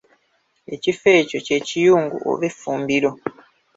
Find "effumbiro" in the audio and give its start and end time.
2.49-3.11